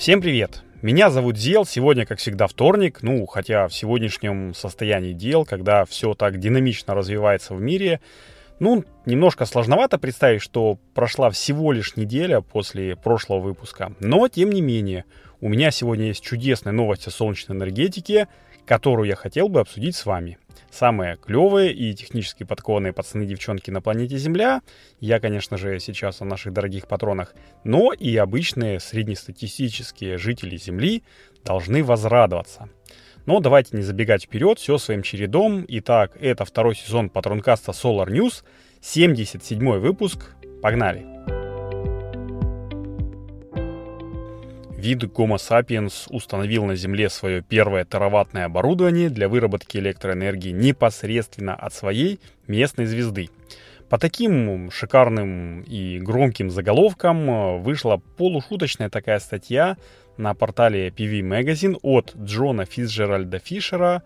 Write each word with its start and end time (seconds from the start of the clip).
Всем 0.00 0.22
привет! 0.22 0.62
Меня 0.80 1.10
зовут 1.10 1.36
Зел, 1.36 1.66
сегодня, 1.66 2.06
как 2.06 2.20
всегда, 2.20 2.46
вторник, 2.46 3.00
ну, 3.02 3.26
хотя 3.26 3.68
в 3.68 3.74
сегодняшнем 3.74 4.54
состоянии 4.54 5.12
дел, 5.12 5.44
когда 5.44 5.84
все 5.84 6.14
так 6.14 6.38
динамично 6.38 6.94
развивается 6.94 7.52
в 7.52 7.60
мире, 7.60 8.00
ну, 8.60 8.82
немножко 9.04 9.44
сложновато 9.44 9.98
представить, 9.98 10.40
что 10.40 10.78
прошла 10.94 11.28
всего 11.28 11.70
лишь 11.72 11.96
неделя 11.96 12.40
после 12.40 12.96
прошлого 12.96 13.40
выпуска, 13.40 13.92
но, 14.00 14.26
тем 14.28 14.52
не 14.52 14.62
менее, 14.62 15.04
у 15.42 15.50
меня 15.50 15.70
сегодня 15.70 16.06
есть 16.06 16.24
чудесная 16.24 16.72
новость 16.72 17.06
о 17.06 17.10
солнечной 17.10 17.58
энергетике, 17.58 18.28
которую 18.70 19.08
я 19.08 19.16
хотел 19.16 19.48
бы 19.48 19.58
обсудить 19.58 19.96
с 19.96 20.06
вами. 20.06 20.38
Самые 20.70 21.16
клевые 21.16 21.72
и 21.72 21.92
технически 21.92 22.44
подкованные 22.44 22.92
пацаны 22.92 23.24
и 23.24 23.26
девчонки 23.26 23.68
на 23.72 23.80
планете 23.80 24.16
Земля, 24.16 24.62
я, 25.00 25.18
конечно 25.18 25.56
же, 25.56 25.80
сейчас 25.80 26.20
о 26.20 26.24
наших 26.24 26.52
дорогих 26.52 26.86
патронах, 26.86 27.34
но 27.64 27.92
и 27.92 28.16
обычные 28.16 28.78
среднестатистические 28.78 30.18
жители 30.18 30.56
Земли 30.56 31.02
должны 31.44 31.82
возрадоваться. 31.82 32.68
Но 33.26 33.40
давайте 33.40 33.76
не 33.76 33.82
забегать 33.82 34.26
вперед, 34.26 34.60
все 34.60 34.78
своим 34.78 35.02
чередом. 35.02 35.64
Итак, 35.66 36.16
это 36.20 36.44
второй 36.44 36.76
сезон 36.76 37.10
патронкаста 37.10 37.72
Solar 37.72 38.06
News, 38.06 38.44
77 38.80 39.78
выпуск. 39.80 40.36
Погнали! 40.62 41.09
Вид 44.80 45.04
Homo 45.04 45.36
sapiens 45.36 46.06
установил 46.08 46.64
на 46.64 46.74
Земле 46.74 47.10
свое 47.10 47.42
первое 47.42 47.84
тераваттное 47.84 48.46
оборудование 48.46 49.10
для 49.10 49.28
выработки 49.28 49.76
электроэнергии 49.76 50.52
непосредственно 50.52 51.54
от 51.54 51.74
своей 51.74 52.18
местной 52.46 52.86
звезды. 52.86 53.28
По 53.90 53.98
таким 53.98 54.70
шикарным 54.70 55.62
и 55.62 55.98
громким 55.98 56.50
заголовкам 56.50 57.30
э, 57.30 57.58
вышла 57.58 58.00
полушуточная 58.16 58.88
такая 58.88 59.18
статья 59.18 59.76
на 60.16 60.32
портале 60.34 60.88
PV 60.88 61.20
Magazine 61.20 61.78
от 61.82 62.14
Джона 62.16 62.64
Фицджеральда 62.64 63.38
Фишера 63.38 64.02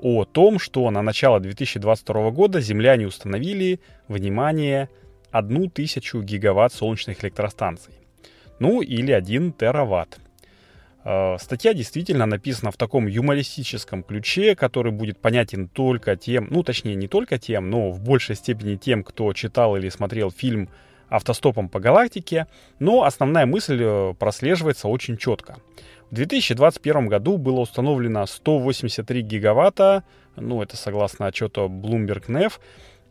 о 0.00 0.24
том, 0.24 0.58
что 0.58 0.90
на 0.90 1.02
начало 1.02 1.40
2022 1.40 2.30
года 2.30 2.60
земляне 2.60 3.06
установили, 3.06 3.80
внимание, 4.08 4.88
одну 5.30 5.68
тысячу 5.68 6.22
гигаватт 6.22 6.72
солнечных 6.72 7.22
электростанций 7.24 7.94
ну 8.58 8.82
или 8.82 9.12
1 9.12 9.52
тераватт. 9.52 10.18
Э, 11.04 11.36
статья 11.38 11.74
действительно 11.74 12.26
написана 12.26 12.70
в 12.70 12.76
таком 12.76 13.06
юмористическом 13.06 14.02
ключе, 14.02 14.56
который 14.56 14.90
будет 14.90 15.18
понятен 15.18 15.68
только 15.68 16.16
тем, 16.16 16.48
ну 16.50 16.62
точнее 16.62 16.94
не 16.94 17.08
только 17.08 17.38
тем, 17.38 17.70
но 17.70 17.90
в 17.90 18.00
большей 18.00 18.36
степени 18.36 18.76
тем, 18.76 19.04
кто 19.04 19.32
читал 19.34 19.76
или 19.76 19.88
смотрел 19.90 20.30
фильм 20.30 20.70
«Автостопом 21.10 21.68
по 21.68 21.78
галактике», 21.78 22.46
но 22.78 23.04
основная 23.04 23.44
мысль 23.44 23.80
э, 23.82 24.14
прослеживается 24.18 24.88
очень 24.88 25.18
четко. 25.18 25.58
В 26.10 26.14
2021 26.14 27.08
году 27.08 27.36
было 27.38 27.60
установлено 27.60 28.24
183 28.24 29.22
гигаватта, 29.22 30.04
ну 30.36 30.62
это 30.62 30.76
согласно 30.76 31.26
отчету 31.26 31.66
Bloomberg 31.68 32.26
NEF, 32.28 32.54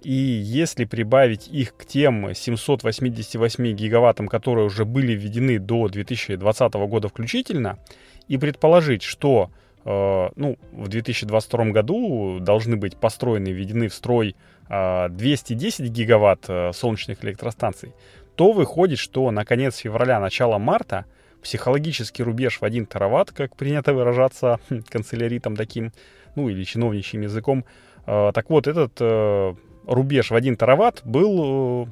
и 0.03 0.11
если 0.13 0.85
прибавить 0.85 1.47
их 1.47 1.75
к 1.75 1.85
тем 1.85 2.33
788 2.33 3.71
гигаваттам, 3.71 4.27
которые 4.27 4.65
уже 4.65 4.85
были 4.85 5.13
введены 5.13 5.59
до 5.59 5.87
2020 5.87 6.73
года 6.73 7.07
включительно, 7.09 7.79
и 8.27 8.37
предположить, 8.37 9.03
что 9.03 9.51
э, 9.85 10.29
ну, 10.35 10.57
в 10.71 10.87
2022 10.87 11.65
году 11.65 12.39
должны 12.39 12.77
быть 12.77 12.97
построены, 12.97 13.49
введены 13.49 13.87
в 13.87 13.93
строй 13.93 14.35
э, 14.69 15.09
210 15.09 15.89
гигаватт 15.89 16.45
э, 16.47 16.71
солнечных 16.73 17.23
электростанций, 17.23 17.93
то 18.35 18.51
выходит, 18.51 18.99
что 18.99 19.29
на 19.31 19.45
конец 19.45 19.77
февраля, 19.77 20.19
начало 20.19 20.57
марта 20.57 21.05
психологический 21.41 22.23
рубеж 22.23 22.59
в 22.61 22.63
1 22.63 22.85
тераватт, 22.85 23.31
как 23.31 23.55
принято 23.55 23.93
выражаться 23.93 24.59
канцеляритом 24.89 25.55
таким, 25.55 25.91
ну 26.35 26.49
или 26.49 26.63
чиновничьим 26.63 27.21
языком, 27.21 27.65
э, 28.05 28.31
так 28.33 28.49
вот, 28.49 28.67
этот 28.67 28.93
э, 28.99 29.53
рубеж 29.85 30.31
в 30.31 30.35
1 30.35 30.55
тераватт 30.55 31.01
был 31.03 31.85
э, 31.85 31.87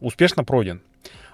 успешно 0.00 0.44
пройден. 0.44 0.82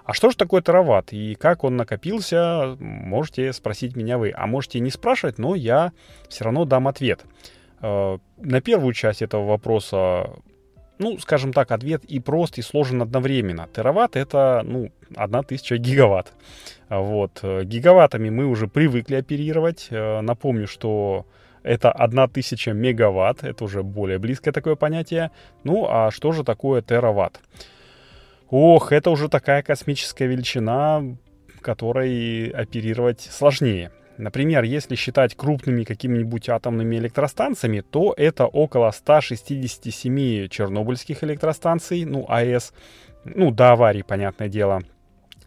А 0.05 0.12
что 0.12 0.31
же 0.31 0.37
такое 0.37 0.61
тераватт 0.61 1.12
и 1.12 1.34
как 1.34 1.65
он 1.65 1.77
накопился, 1.77 2.77
можете 2.78 3.53
спросить 3.53 3.97
меня 3.97 4.19
вы. 4.19 4.33
А 4.34 4.47
можете 4.47 4.81
не 4.81 4.91
спрашивать, 4.91 5.39
но 5.39 5.55
я 5.55 5.93
все 6.28 6.45
равно 6.45 6.65
дам 6.67 6.89
ответ. 6.89 7.25
Э, 7.81 8.19
на 8.39 8.61
первую 8.61 8.93
часть 8.93 9.22
этого 9.22 9.47
вопроса, 9.47 10.31
ну, 10.99 11.19
скажем 11.19 11.53
так, 11.53 11.71
ответ 11.71 12.05
и 12.05 12.21
прост, 12.21 12.59
и 12.59 12.62
сложен 12.62 13.01
одновременно. 13.01 13.69
Тераватт— 13.75 14.16
это, 14.16 14.62
ну, 14.65 14.91
1000 15.16 15.78
гигаватт. 15.78 16.33
Вот. 16.91 17.43
Гигаваттами 17.43 18.28
мы 18.28 18.47
уже 18.47 18.69
привыкли 18.69 19.15
оперировать. 19.16 19.89
Э, 19.91 20.21
напомню, 20.21 20.66
что 20.66 21.27
это 21.64 21.91
1000 21.91 22.72
мегаватт, 22.72 23.42
это 23.42 23.64
уже 23.64 23.82
более 23.82 24.19
близкое 24.19 24.52
такое 24.52 24.76
понятие. 24.76 25.30
Ну, 25.64 25.86
а 25.88 26.10
что 26.10 26.30
же 26.32 26.44
такое 26.44 26.82
тераватт? 26.82 27.41
Ох, 28.50 28.92
это 28.92 29.10
уже 29.10 29.28
такая 29.28 29.62
космическая 29.62 30.26
величина, 30.26 31.03
которой 31.60 32.50
оперировать 32.50 33.22
сложнее. 33.22 33.91
Например, 34.16 34.62
если 34.62 34.94
считать 34.94 35.34
крупными 35.34 35.82
какими-нибудь 35.82 36.48
атомными 36.48 36.97
электростанциями, 36.97 37.80
то 37.80 38.14
это 38.16 38.47
около 38.47 38.92
167 38.92 40.48
чернобыльских 40.48 41.24
электростанций, 41.24 42.04
ну, 42.04 42.24
АЭС, 42.28 42.72
ну, 43.24 43.50
до 43.50 43.72
аварии, 43.72 44.03
понятное 44.03 44.48
дело, 44.48 44.82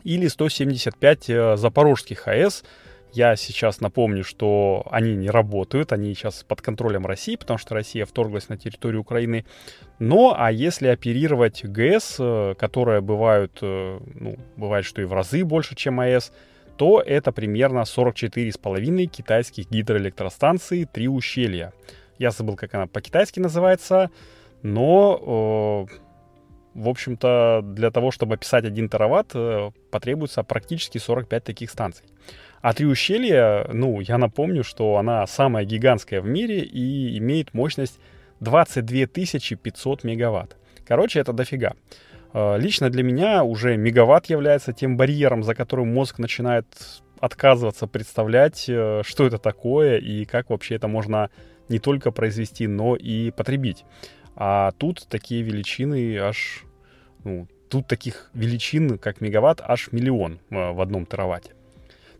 или 0.03 0.27
175 0.27 1.29
э, 1.29 1.56
запорожских 1.56 2.27
АЭС, 2.27 2.66
я 3.17 3.35
сейчас 3.35 3.81
напомню, 3.81 4.23
что 4.23 4.85
они 4.91 5.16
не 5.16 5.29
работают, 5.29 5.91
они 5.91 6.13
сейчас 6.13 6.44
под 6.44 6.61
контролем 6.61 7.05
России, 7.07 7.35
потому 7.35 7.57
что 7.57 7.73
Россия 7.73 8.05
вторглась 8.05 8.47
на 8.47 8.57
территорию 8.57 9.01
Украины. 9.01 9.44
Но, 9.97 10.35
а 10.38 10.51
если 10.51 10.88
оперировать 10.88 11.66
ГЭС, 11.66 12.17
э, 12.19 12.53
которые 12.59 13.01
бывают, 13.01 13.57
э, 13.61 14.00
ну, 14.13 14.38
бывает, 14.56 14.85
что 14.85 15.01
и 15.01 15.06
в 15.06 15.13
разы 15.13 15.44
больше, 15.44 15.75
чем 15.75 16.00
АЭС, 16.00 16.31
то 16.77 17.01
это 17.01 17.31
примерно 17.31 17.85
44,5 17.85 19.07
китайских 19.07 19.72
гидроэлектростанций 19.72 20.85
«Три 20.85 21.07
ущелья». 21.07 21.73
Я 22.19 22.29
забыл, 22.29 22.56
как 22.56 22.75
она 22.75 22.85
по-китайски 22.85 23.39
называется, 23.39 24.11
но, 24.61 25.88
э, 25.89 26.06
в 26.77 26.89
общем-то, 26.89 27.61
для 27.63 27.89
того, 27.89 28.11
чтобы 28.11 28.35
описать 28.35 28.63
1 28.63 28.89
тераватт, 28.89 29.31
э, 29.33 29.71
потребуется 29.89 30.43
практически 30.43 30.99
45 30.99 31.43
таких 31.43 31.71
станций. 31.71 32.05
А 32.61 32.73
три 32.73 32.85
ущелья, 32.85 33.67
ну, 33.73 33.99
я 33.99 34.19
напомню, 34.19 34.63
что 34.63 34.97
она 34.97 35.25
самая 35.25 35.65
гигантская 35.65 36.21
в 36.21 36.27
мире 36.27 36.59
и 36.59 37.17
имеет 37.17 37.55
мощность 37.55 37.99
22 38.41 39.07
500 39.07 40.03
мегаватт. 40.03 40.55
Короче, 40.85 41.19
это 41.19 41.33
дофига. 41.33 41.73
А, 42.33 42.57
лично 42.57 42.91
для 42.91 43.01
меня 43.01 43.44
уже 43.44 43.75
мегаватт 43.75 44.27
является 44.27 44.71
тем 44.71 44.97
барьером, 44.97 45.44
за 45.44 45.55
которым 45.55 45.91
мозг 45.91 46.19
начинает 46.19 46.67
отказываться 47.19 47.88
представлять, 47.88 48.65
э, 48.69 49.01
что 49.03 49.25
это 49.25 49.39
такое 49.39 49.97
и 49.97 50.25
как 50.25 50.51
вообще 50.51 50.75
это 50.75 50.88
можно 50.88 51.31
не 51.69 51.79
только 51.79 52.11
произвести, 52.11 52.67
но 52.67 52.95
и 52.95 53.31
потребить. 53.31 53.83
А 54.40 54.72
тут 54.78 55.08
такие 55.09 55.42
величины 55.42 56.16
аж, 56.20 56.64
ну, 57.24 57.48
тут 57.70 57.88
таких 57.88 58.30
величин, 58.34 59.00
как 59.00 59.20
мегаватт, 59.20 59.62
аж 59.62 59.92
миллион 59.92 60.40
э, 60.52 60.72
в 60.72 60.80
одном 60.80 61.08
тераватте. 61.08 61.53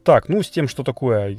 Так, 0.04 0.28
ну 0.28 0.42
с 0.42 0.50
тем, 0.50 0.68
что 0.68 0.84
такое 0.84 1.38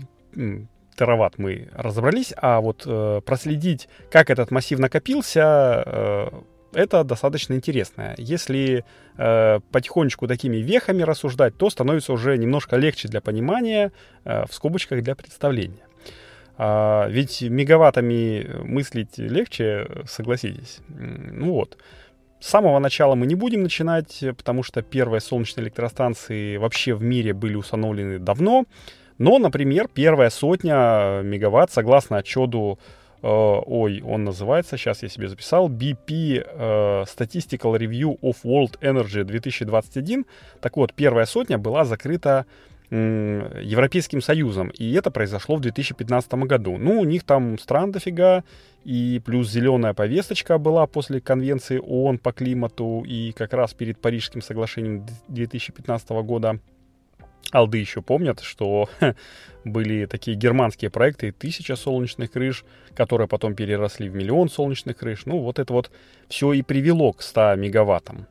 тераватт, 0.96 1.36
мы 1.36 1.68
разобрались, 1.72 2.32
а 2.36 2.60
вот 2.60 2.84
э, 2.86 3.20
проследить, 3.26 3.88
как 4.10 4.30
этот 4.30 4.52
массив 4.52 4.78
накопился, 4.78 5.82
э, 5.84 6.28
это 6.72 7.02
достаточно 7.02 7.54
интересно. 7.54 8.14
Если 8.16 8.84
э, 9.16 9.60
потихонечку 9.72 10.28
такими 10.28 10.58
вехами 10.58 11.02
рассуждать, 11.02 11.56
то 11.56 11.70
становится 11.70 12.12
уже 12.12 12.38
немножко 12.38 12.76
легче 12.76 13.08
для 13.08 13.20
понимания, 13.20 13.90
э, 14.24 14.44
в 14.46 14.54
скобочках 14.54 15.02
для 15.02 15.16
представления. 15.16 15.87
А, 16.60 17.06
ведь 17.08 17.40
мегаваттами 17.42 18.44
мыслить 18.64 19.16
легче, 19.16 19.86
согласитесь. 20.06 20.80
Ну 20.88 21.52
вот. 21.52 21.78
С 22.40 22.48
самого 22.48 22.78
начала 22.80 23.14
мы 23.14 23.26
не 23.26 23.36
будем 23.36 23.62
начинать, 23.62 24.24
потому 24.36 24.62
что 24.64 24.82
первые 24.82 25.20
солнечные 25.20 25.64
электростанции 25.64 26.56
вообще 26.56 26.94
в 26.94 27.02
мире 27.02 27.32
были 27.32 27.54
установлены 27.54 28.18
давно. 28.18 28.64
Но, 29.18 29.38
например, 29.38 29.88
первая 29.92 30.30
сотня 30.30 31.20
мегаватт, 31.22 31.72
согласно 31.72 32.18
отчету, 32.18 32.78
э, 33.22 33.26
ой, 33.26 34.00
он 34.02 34.24
называется, 34.24 34.76
сейчас 34.76 35.02
я 35.02 35.08
себе 35.08 35.28
записал, 35.28 35.68
BP 35.68 36.44
э, 36.46 37.04
Statistical 37.04 37.76
Review 37.76 38.18
of 38.20 38.36
World 38.44 38.78
Energy 38.80 39.24
2021. 39.24 40.24
Так 40.60 40.76
вот, 40.76 40.94
первая 40.94 41.26
сотня 41.26 41.58
была 41.58 41.84
закрыта 41.84 42.46
Европейским 42.90 44.22
Союзом. 44.22 44.70
И 44.70 44.92
это 44.92 45.10
произошло 45.10 45.56
в 45.56 45.60
2015 45.60 46.32
году. 46.34 46.78
Ну, 46.78 47.00
у 47.00 47.04
них 47.04 47.24
там 47.24 47.58
стран 47.58 47.92
дофига, 47.92 48.44
и 48.84 49.20
плюс 49.24 49.50
зеленая 49.50 49.92
повесточка 49.92 50.56
была 50.58 50.86
после 50.86 51.20
конвенции 51.20 51.78
ООН 51.78 52.18
по 52.18 52.32
климату 52.32 53.04
и 53.06 53.32
как 53.32 53.52
раз 53.52 53.74
перед 53.74 53.98
Парижским 53.98 54.40
соглашением 54.40 55.04
2015 55.28 56.10
года. 56.10 56.60
Алды 57.50 57.78
еще 57.78 58.02
помнят, 58.02 58.40
что 58.40 58.88
были 59.64 60.06
такие 60.06 60.36
германские 60.36 60.90
проекты, 60.90 61.32
тысяча 61.32 61.76
солнечных 61.76 62.30
крыш, 62.30 62.64
которые 62.94 63.28
потом 63.28 63.54
переросли 63.54 64.08
в 64.08 64.14
миллион 64.14 64.48
солнечных 64.48 64.96
крыш. 64.96 65.24
Ну, 65.26 65.38
вот 65.38 65.58
это 65.58 65.72
вот 65.72 65.90
все 66.28 66.52
и 66.52 66.62
привело 66.62 67.12
к 67.12 67.22
100 67.22 67.56
мегаваттам. 67.56 68.26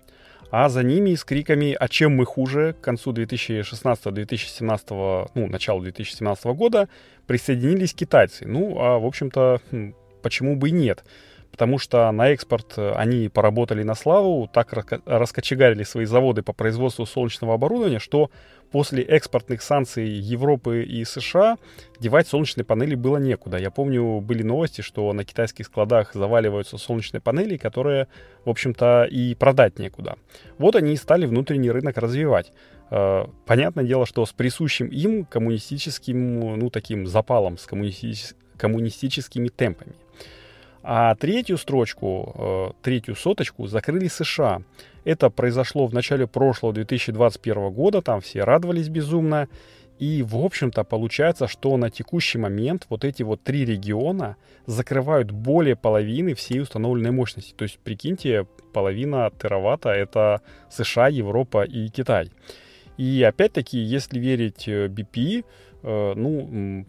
А 0.49 0.69
за 0.69 0.83
ними 0.83 1.15
с 1.15 1.25
криками 1.25 1.75
«А 1.77 1.89
чем 1.89 2.15
мы 2.15 2.25
хуже?» 2.25 2.73
к 2.73 2.79
концу 2.83 3.11
2016-2017, 3.11 5.29
ну, 5.35 5.47
начала 5.47 5.81
2017 5.81 6.45
года 6.45 6.87
присоединились 7.25 7.93
китайцы. 7.93 8.47
Ну, 8.47 8.79
а, 8.79 8.99
в 8.99 9.05
общем-то, 9.05 9.59
хм, 9.71 9.93
почему 10.21 10.55
бы 10.55 10.69
и 10.69 10.71
нет? 10.71 11.03
Потому 11.51 11.77
что 11.79 12.11
на 12.11 12.29
экспорт 12.29 12.73
э, 12.77 12.93
они 12.93 13.29
поработали 13.29 13.83
на 13.83 13.95
славу, 13.95 14.49
так 14.51 14.73
раскочегарили 15.05 15.83
свои 15.83 16.05
заводы 16.05 16.43
по 16.43 16.53
производству 16.53 17.05
солнечного 17.05 17.53
оборудования, 17.55 17.99
что 17.99 18.29
после 18.71 19.03
экспортных 19.03 19.61
санкций 19.61 20.07
Европы 20.07 20.83
и 20.83 21.03
США 21.05 21.57
девать 21.99 22.27
солнечные 22.27 22.65
панели 22.65 22.95
было 22.95 23.17
некуда. 23.17 23.57
Я 23.57 23.71
помню, 23.71 24.19
были 24.19 24.43
новости, 24.43 24.81
что 24.81 25.11
на 25.13 25.23
китайских 25.23 25.65
складах 25.65 26.13
заваливаются 26.13 26.77
солнечные 26.77 27.21
панели, 27.21 27.57
которые, 27.57 28.07
в 28.45 28.49
общем-то, 28.49 29.07
и 29.09 29.35
продать 29.35 29.79
некуда. 29.79 30.17
Вот 30.57 30.75
они 30.75 30.93
и 30.93 30.97
стали 30.97 31.25
внутренний 31.25 31.71
рынок 31.71 31.97
развивать. 31.97 32.51
Э, 32.89 33.25
понятное 33.45 33.83
дело, 33.85 34.05
что 34.05 34.25
с 34.25 34.33
присущим 34.33 34.87
им 34.87 35.25
коммунистическим, 35.25 36.57
ну, 36.57 36.69
таким 36.69 37.07
запалом, 37.07 37.57
с 37.57 37.67
коммунисти- 37.67 38.35
коммунистическими 38.57 39.49
темпами. 39.49 39.93
А 40.89 41.15
третью 41.15 41.57
строчку, 41.57 42.33
э, 42.37 42.81
третью 42.81 43.17
соточку 43.17 43.67
закрыли 43.67 44.07
США. 44.07 44.61
Это 45.03 45.29
произошло 45.29 45.85
в 45.85 45.93
начале 45.93 46.27
прошлого 46.27 46.73
2021 46.73 47.71
года, 47.71 48.01
там 48.01 48.21
все 48.21 48.45
радовались 48.45 48.87
безумно. 48.87 49.49
И, 49.99 50.23
в 50.23 50.37
общем-то, 50.37 50.85
получается, 50.85 51.49
что 51.49 51.75
на 51.75 51.89
текущий 51.89 52.37
момент 52.37 52.85
вот 52.87 53.03
эти 53.03 53.21
вот 53.21 53.43
три 53.43 53.65
региона 53.65 54.37
закрывают 54.65 55.31
более 55.31 55.75
половины 55.75 56.35
всей 56.35 56.61
установленной 56.61 57.11
мощности. 57.11 57.53
То 57.53 57.63
есть, 57.63 57.79
прикиньте, 57.79 58.47
половина 58.71 59.29
тераватта— 59.41 59.89
это 59.91 60.39
США, 60.69 61.09
Европа 61.09 61.65
и 61.65 61.89
Китай. 61.89 62.31
И 62.95 63.21
опять-таки, 63.23 63.77
если 63.77 64.19
верить 64.19 64.69
BP, 64.69 65.43
э, 65.83 66.13
ну, 66.15 66.85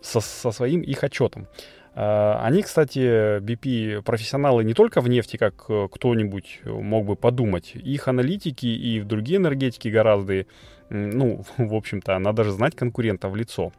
со, 0.00 0.20
со 0.20 0.52
своим 0.52 0.82
их 0.82 1.02
отчетом, 1.02 1.48
они, 2.02 2.62
кстати, 2.62 3.40
BP 3.40 4.02
профессионалы 4.02 4.64
не 4.64 4.74
только 4.74 5.00
в 5.00 5.08
нефти, 5.08 5.36
как 5.36 5.64
э, 5.68 5.88
кто-нибудь 5.90 6.60
мог 6.64 7.04
бы 7.04 7.16
подумать. 7.16 7.72
Их 7.74 8.08
аналитики 8.08 8.66
и 8.66 9.00
в 9.00 9.06
другие 9.06 9.38
энергетики 9.38 9.88
гораздо, 9.88 10.46
ну, 10.88 11.44
в 11.58 11.74
общем-то, 11.74 12.18
надо 12.18 12.44
же 12.44 12.52
знать 12.52 12.74
конкурента 12.74 13.28
в 13.28 13.36
лицо. 13.36 13.72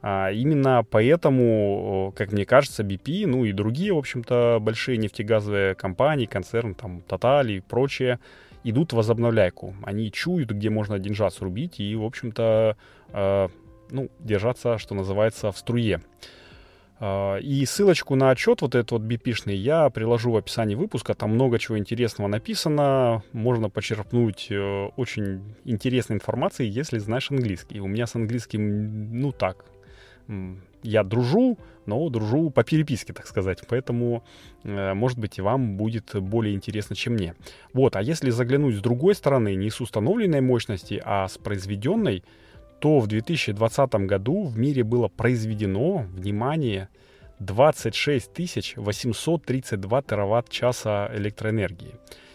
А 0.00 0.30
именно 0.30 0.84
поэтому, 0.88 2.14
как 2.16 2.32
мне 2.32 2.46
кажется, 2.46 2.84
BP, 2.84 3.26
ну 3.26 3.44
и 3.44 3.52
другие, 3.52 3.92
в 3.92 3.98
общем-то, 3.98 4.58
большие 4.60 4.96
нефтегазовые 4.96 5.74
компании, 5.74 6.26
концерны, 6.26 6.74
там, 6.74 7.02
Total 7.08 7.50
и 7.50 7.60
прочее, 7.60 8.20
идут 8.62 8.92
в 8.92 8.96
возобновляйку. 8.96 9.74
Они 9.82 10.10
чуют, 10.12 10.50
где 10.50 10.70
можно 10.70 10.98
деньжат 10.98 11.34
срубить 11.34 11.80
и, 11.80 11.96
в 11.96 12.04
общем-то, 12.04 12.76
э, 13.12 13.48
ну, 13.90 14.08
держаться, 14.20 14.78
что 14.78 14.94
называется, 14.94 15.50
в 15.50 15.58
струе. 15.58 16.00
А, 17.00 17.36
и 17.36 17.64
ссылочку 17.64 18.14
на 18.16 18.30
отчет 18.30 18.60
вот 18.62 18.74
этот 18.74 18.90
вот 18.92 19.02
bp 19.02 19.52
я 19.54 19.88
приложу 19.90 20.32
в 20.32 20.36
описании 20.36 20.74
выпуска. 20.74 21.14
Там 21.14 21.30
много 21.30 21.58
чего 21.58 21.78
интересного 21.78 22.28
написано. 22.28 23.22
Можно 23.32 23.70
почерпнуть 23.70 24.48
э, 24.50 24.88
очень 24.96 25.54
интересной 25.64 26.16
информации, 26.16 26.66
если 26.66 26.98
знаешь 26.98 27.30
английский. 27.30 27.80
У 27.80 27.86
меня 27.86 28.06
с 28.06 28.14
английским, 28.16 29.20
ну 29.20 29.32
так, 29.32 29.64
я 30.82 31.04
дружу, 31.04 31.58
но 31.86 32.08
дружу 32.08 32.50
по 32.50 32.64
переписке, 32.64 33.12
так 33.12 33.26
сказать. 33.26 33.62
Поэтому, 33.68 34.24
э, 34.64 34.94
может 34.94 35.18
быть, 35.18 35.38
и 35.38 35.42
вам 35.42 35.76
будет 35.76 36.14
более 36.20 36.54
интересно, 36.54 36.96
чем 36.96 37.14
мне. 37.14 37.34
Вот, 37.72 37.96
а 37.96 38.02
если 38.02 38.30
заглянуть 38.30 38.76
с 38.76 38.80
другой 38.80 39.14
стороны, 39.14 39.54
не 39.54 39.70
с 39.70 39.80
установленной 39.80 40.40
мощности, 40.40 41.00
а 41.04 41.28
с 41.28 41.38
произведенной, 41.38 42.24
то 42.80 43.00
в 43.00 43.06
2020 43.06 43.94
году 44.06 44.44
в 44.44 44.58
мире 44.58 44.84
было 44.84 45.08
произведено, 45.08 46.06
внимание, 46.12 46.88
26 47.40 48.76
832 48.76 50.02
тераватт-часа 50.02 51.10
электроэнергии. 51.14 51.94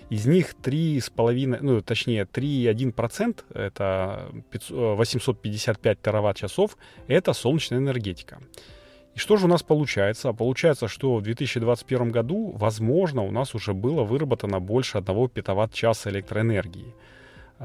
Из 0.10 0.26
них 0.26 0.54
3,5, 0.62 1.58
ну, 1.62 1.82
точнее, 1.82 2.26
3,1%, 2.26 3.44
это 3.54 4.30
855 4.70 6.02
тераватт-часов, 6.02 6.78
это 7.08 7.34
солнечная 7.34 7.80
энергетика. 7.80 8.40
И 9.16 9.20
что 9.20 9.38
же 9.38 9.46
у 9.46 9.48
нас 9.48 9.64
получается? 9.64 10.34
Получается, 10.34 10.88
что 10.88 11.16
в 11.16 11.22
2021 11.22 12.12
году, 12.12 12.52
возможно, 12.56 13.24
у 13.24 13.32
нас 13.32 13.56
уже 13.56 13.74
было 13.74 14.04
выработано 14.04 14.60
больше 14.60 14.98
1 14.98 15.30
петаватт-часа 15.30 16.10
электроэнергии. 16.10 16.94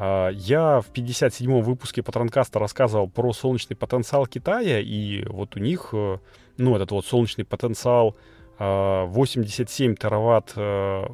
А, 0.00 0.28
я 0.28 0.80
в 0.80 0.92
57-м 0.92 1.60
выпуске 1.60 2.04
Патронкаста 2.04 2.60
рассказывал 2.60 3.08
про 3.08 3.32
солнечный 3.32 3.76
потенциал 3.76 4.26
Китая, 4.26 4.78
и 4.78 5.24
вот 5.26 5.56
у 5.56 5.58
них, 5.58 5.88
э, 5.92 6.18
ну, 6.56 6.76
этот 6.76 6.92
вот 6.92 7.04
солнечный 7.04 7.44
потенциал 7.44 8.16
87 8.60 9.92
а, 9.92 9.96
тераватт, 9.96 10.52
э, 10.54 11.04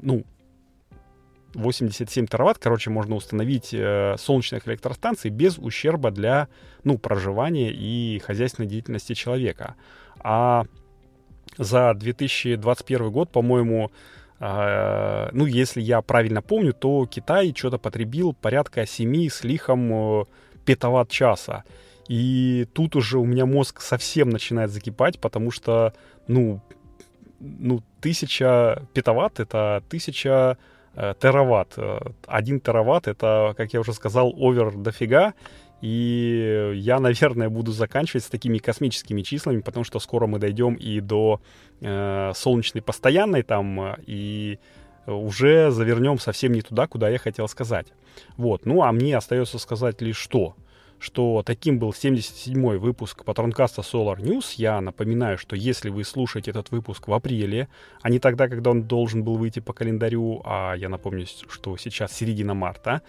ну, 0.00 0.24
87 1.52 2.26
тераватт, 2.28 2.58
короче, 2.58 2.88
можно 2.88 3.14
установить 3.14 3.74
э, 3.74 4.16
солнечных 4.18 4.66
электростанций 4.66 5.30
без 5.30 5.58
ущерба 5.58 6.10
для, 6.10 6.48
ну, 6.82 6.96
проживания 6.96 7.70
и 7.70 8.20
хозяйственной 8.20 8.68
деятельности 8.68 9.12
человека. 9.12 9.74
А 10.18 10.64
за 11.58 11.92
2021 11.92 13.10
год, 13.10 13.30
по-моему, 13.30 13.90
ну, 14.40 15.44
если 15.44 15.82
я 15.82 16.00
правильно 16.00 16.40
помню, 16.40 16.72
то 16.72 17.06
Китай 17.06 17.52
что-то 17.54 17.76
потребил 17.76 18.32
порядка 18.32 18.86
7 18.86 19.28
с 19.28 19.44
лихом 19.44 19.92
э, 19.92 20.24
петаватт-часа. 20.64 21.64
И 22.08 22.66
тут 22.72 22.96
уже 22.96 23.18
у 23.18 23.26
меня 23.26 23.44
мозг 23.44 23.82
совсем 23.82 24.30
начинает 24.30 24.70
закипать, 24.70 25.20
потому 25.20 25.50
что, 25.50 25.92
ну, 26.26 26.62
ну, 27.38 27.82
тысяча 28.00 28.82
петаватт— 28.94 29.40
это 29.40 29.82
тысяча 29.90 30.56
э, 30.94 31.14
тераватт. 31.20 31.76
Один 32.26 32.60
тераватт— 32.60 33.08
это, 33.08 33.54
как 33.58 33.74
я 33.74 33.80
уже 33.80 33.92
сказал, 33.92 34.32
овер 34.34 34.74
дофига. 34.74 35.34
И 35.80 36.72
я, 36.74 37.00
наверное, 37.00 37.48
буду 37.48 37.72
заканчивать 37.72 38.24
с 38.24 38.28
такими 38.28 38.58
космическими 38.58 39.22
числами, 39.22 39.60
потому 39.60 39.84
что 39.84 39.98
скоро 39.98 40.26
мы 40.26 40.38
дойдем 40.38 40.74
и 40.74 41.00
до 41.00 41.40
э, 41.80 42.32
солнечной 42.34 42.82
постоянной 42.82 43.42
там, 43.42 43.96
и 44.06 44.58
уже 45.06 45.70
завернем 45.70 46.18
совсем 46.18 46.52
не 46.52 46.62
туда, 46.62 46.86
куда 46.86 47.08
я 47.08 47.18
хотел 47.18 47.48
сказать. 47.48 47.86
Вот. 48.36 48.66
Ну, 48.66 48.82
а 48.82 48.92
мне 48.92 49.16
остается 49.16 49.58
сказать 49.58 50.02
лишь 50.02 50.18
что— 50.18 50.54
что 51.00 51.42
таким 51.44 51.78
был 51.78 51.90
77-й 51.90 52.78
выпуск 52.78 53.24
Патронкаста 53.24 53.80
Solar 53.80 54.18
News. 54.18 54.54
Я 54.56 54.80
напоминаю, 54.80 55.38
что 55.38 55.56
если 55.56 55.88
вы 55.88 56.04
слушаете 56.04 56.50
этот 56.50 56.70
выпуск 56.70 57.08
в 57.08 57.12
апреле, 57.12 57.68
а 58.02 58.10
не 58.10 58.18
тогда, 58.18 58.48
когда 58.48 58.70
он 58.70 58.82
должен 58.82 59.24
был 59.24 59.36
выйти 59.36 59.60
по 59.60 59.72
календарю, 59.72 60.42
а 60.44 60.74
я 60.74 60.88
напомню, 60.88 61.26
что 61.48 61.76
сейчас 61.78 62.12
середина 62.12 62.54
марта, 62.54 63.00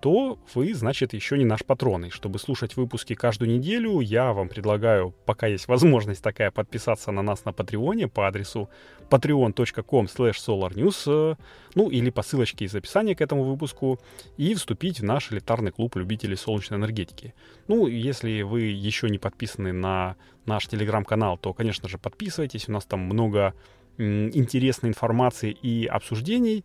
то 0.00 0.38
вы, 0.54 0.74
значит, 0.74 1.12
еще 1.12 1.36
не 1.36 1.44
наш 1.44 1.64
патрон. 1.64 2.06
И 2.06 2.10
чтобы 2.10 2.38
слушать 2.38 2.76
выпуски 2.76 3.14
каждую 3.14 3.50
неделю, 3.50 4.00
я 4.00 4.32
вам 4.32 4.48
предлагаю, 4.48 5.14
пока 5.26 5.46
есть 5.46 5.68
возможность 5.68 6.22
такая, 6.22 6.50
подписаться 6.50 7.12
на 7.12 7.22
нас 7.22 7.44
на 7.44 7.52
Патреоне 7.52 8.08
по 8.08 8.26
адресу 8.26 8.70
patreon.com 9.10 10.06
solarnews, 10.06 11.36
ну 11.74 11.90
или 11.90 12.10
по 12.10 12.22
ссылочке 12.22 12.64
из 12.64 12.74
описания 12.74 13.14
к 13.14 13.20
этому 13.20 13.44
выпуску, 13.44 14.00
и 14.38 14.54
вступить 14.54 15.00
в 15.00 15.04
наш 15.04 15.30
элитарный 15.32 15.70
клуб 15.70 15.96
любителей 15.96 16.36
солнечной 16.36 16.78
энергетики. 16.78 17.34
Ну, 17.68 17.86
если 17.86 18.42
вы 18.42 18.62
еще 18.62 19.10
не 19.10 19.18
подписаны 19.18 19.72
на 19.72 20.16
наш 20.46 20.66
телеграм-канал, 20.66 21.36
то, 21.36 21.52
конечно 21.52 21.88
же, 21.88 21.98
подписывайтесь. 21.98 22.68
У 22.68 22.72
нас 22.72 22.84
там 22.84 23.00
много 23.00 23.54
интересной 23.98 24.88
информации 24.90 25.50
и 25.50 25.86
обсуждений. 25.86 26.64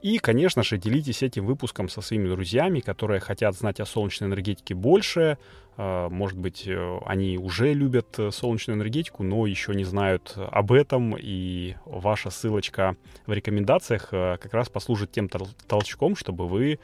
И, 0.00 0.18
конечно 0.18 0.62
же, 0.62 0.78
делитесь 0.78 1.22
этим 1.22 1.44
выпуском 1.44 1.88
со 1.88 2.00
своими 2.00 2.28
друзьями, 2.28 2.80
которые 2.80 3.20
хотят 3.20 3.56
знать 3.56 3.80
о 3.80 3.86
солнечной 3.86 4.28
энергетике 4.28 4.74
больше. 4.74 5.38
А, 5.76 6.08
может 6.08 6.38
быть, 6.38 6.64
э, 6.66 6.98
они 7.06 7.38
уже 7.38 7.72
любят 7.72 8.18
э, 8.18 8.30
солнечную 8.30 8.76
энергетику, 8.76 9.22
но 9.22 9.46
еще 9.46 9.74
не 9.74 9.84
знают 9.84 10.34
об 10.36 10.72
этом. 10.72 11.16
И 11.18 11.76
ваша 11.84 12.30
ссылочка 12.30 12.96
в 13.26 13.32
рекомендациях 13.32 14.08
э, 14.12 14.36
как 14.40 14.54
раз 14.54 14.68
послужит 14.68 15.10
тем 15.10 15.28
толчком, 15.28 16.16
чтобы 16.16 16.46
вы, 16.46 16.78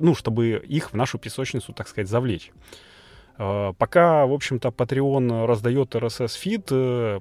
ну, 0.00 0.14
чтобы 0.14 0.62
их 0.64 0.92
в 0.92 0.94
нашу 0.94 1.18
песочницу, 1.18 1.72
так 1.72 1.88
сказать, 1.88 2.08
завлечь. 2.08 2.52
Пока, 3.36 4.26
в 4.26 4.32
общем-то, 4.32 4.68
Patreon 4.68 5.46
раздает 5.46 5.96
RSS-фид, 5.96 6.66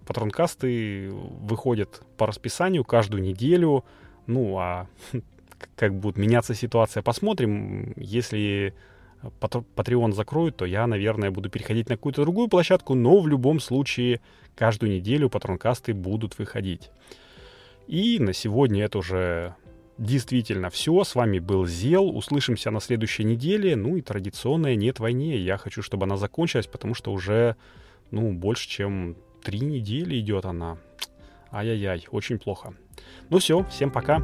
патронкасты 0.06 1.10
выходят 1.12 2.04
по 2.18 2.28
расписанию 2.28 2.84
каждую 2.84 3.24
неделю. 3.24 3.84
Ну, 4.32 4.58
а 4.58 4.88
как 5.76 5.94
будет 5.94 6.18
меняться 6.18 6.56
ситуация, 6.56 7.04
посмотрим. 7.04 7.94
Если 7.98 8.74
Patreon 9.40 10.14
закроют, 10.14 10.58
то 10.58 10.66
я, 10.66 10.88
наверное, 10.88 11.32
буду 11.32 11.50
переходить 11.50 11.90
на 11.90 11.96
какую-то 11.96 12.22
другую 12.22 12.48
площадку, 12.48 12.96
но 12.96 13.20
в 13.20 13.28
любом 13.28 13.60
случае 13.60 14.22
каждую 14.56 14.94
неделю 14.94 15.30
патронкасты 15.30 15.94
будут 15.94 16.40
выходить. 16.40 16.90
И 17.88 18.20
на 18.20 18.34
сегодня 18.34 18.86
это 18.86 19.00
уже 19.00 19.56
действительно 19.98 20.70
все. 20.70 21.04
С 21.04 21.16
вами 21.16 21.40
был 21.40 21.68
Зел. 21.68 22.16
Услышимся 22.16 22.72
на 22.72 22.80
следующей 22.80 23.26
неделе. 23.26 23.76
Ну 23.76 23.98
и 23.98 24.02
традиционная 24.02 24.76
«Нет 24.76 25.00
войне». 25.00 25.38
Я 25.38 25.58
хочу, 25.58 25.82
чтобы 25.82 26.06
она 26.06 26.16
закончилась, 26.18 26.68
потому 26.68 26.94
что 26.94 27.12
уже, 27.12 27.56
ну, 28.12 28.32
больше, 28.32 28.70
чем 28.70 29.16
три 29.44 29.60
недели 29.60 30.20
идет 30.20 30.46
она. 30.46 30.78
Ай-яй-яй, 31.52 32.08
очень 32.12 32.40
плохо. 32.40 32.74
Ну 33.30 33.40
все, 33.40 33.64
всем 33.70 33.92
пока. 33.92 34.22